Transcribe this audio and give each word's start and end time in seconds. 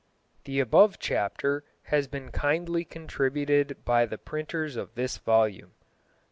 [_The 0.45 0.59
above 0.59 0.97
chapter 0.97 1.63
has 1.83 2.07
been 2.07 2.31
kindly 2.31 2.83
contributed 2.83 3.85
by 3.85 4.07
the 4.07 4.17
printers 4.17 4.75
of 4.75 4.95
this 4.95 5.17
volume. 5.19 5.73